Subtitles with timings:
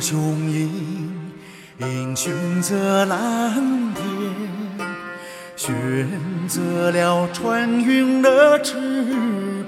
[0.00, 0.70] 雄鹰，
[1.78, 4.04] 英雄的蓝天，
[5.56, 6.08] 选
[6.46, 8.76] 择了穿云的翅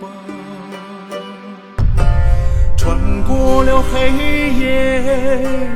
[0.00, 0.10] 膀，
[2.76, 4.10] 穿过了黑
[4.52, 5.69] 夜。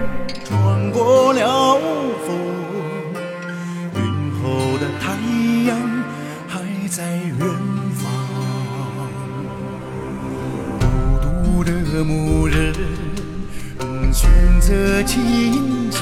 [14.75, 16.01] 的琴键，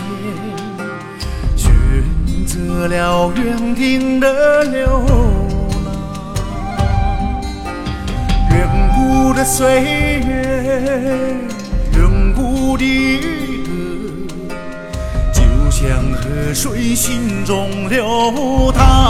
[1.54, 1.68] 选
[2.46, 4.86] 择了远定的流
[5.84, 5.92] 浪。
[8.50, 9.82] 远古的岁
[10.20, 10.30] 月，
[11.98, 12.82] 远古的
[13.66, 14.50] 歌，
[15.34, 15.80] 就像
[16.14, 19.01] 河水心中流淌。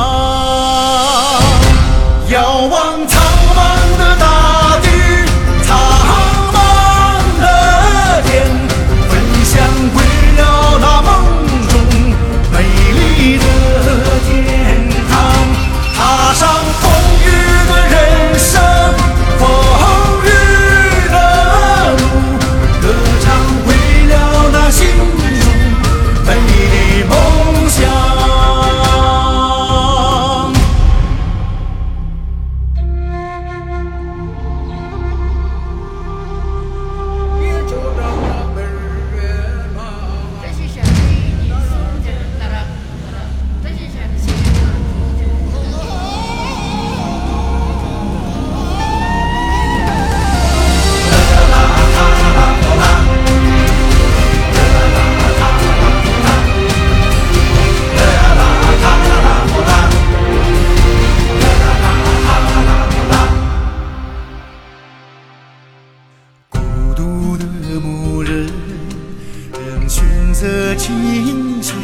[70.83, 71.77] 琴弦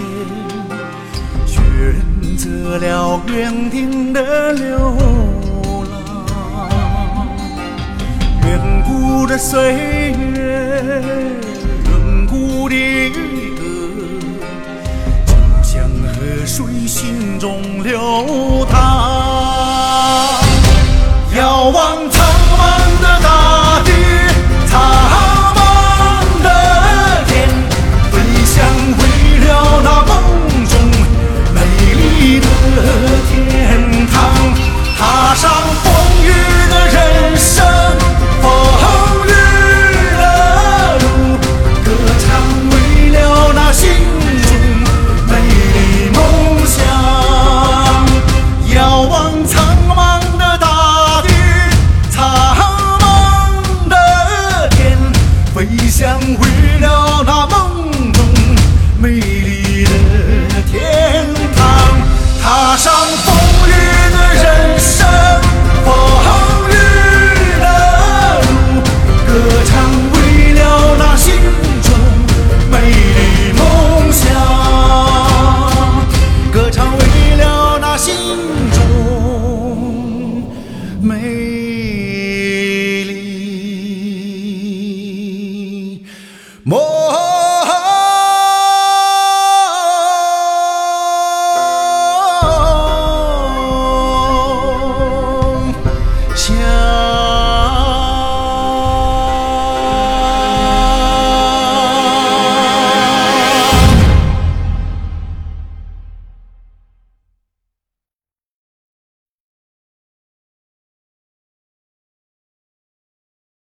[1.47, 1.57] 选
[2.37, 4.77] 择了远定的流
[5.89, 7.29] 浪，
[8.45, 11.01] 远古的岁月，
[11.85, 12.75] 远古的
[13.11, 13.63] 歌，
[15.27, 15.33] 就
[15.63, 19.18] 像河水心中流淌。